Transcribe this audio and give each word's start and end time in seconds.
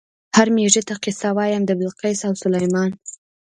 "هر 0.35 0.47
مېږي 0.55 0.81
ته 0.87 0.95
قصه 1.03 1.29
وایم 1.37 1.63
د 1.65 1.71
بلقیس 1.79 2.19
او 2.27 2.33
سلیمان". 2.43 2.89